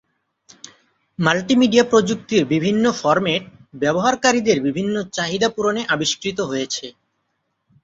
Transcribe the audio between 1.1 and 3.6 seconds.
multimedia প্রযুক্তির বিভিন্ন format